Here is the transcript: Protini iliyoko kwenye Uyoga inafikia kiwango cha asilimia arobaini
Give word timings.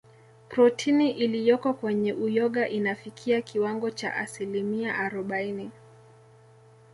Protini 0.49 1.11
iliyoko 1.11 1.73
kwenye 1.73 2.13
Uyoga 2.13 2.67
inafikia 2.69 3.41
kiwango 3.41 3.91
cha 3.91 4.15
asilimia 4.15 4.95
arobaini 4.95 5.71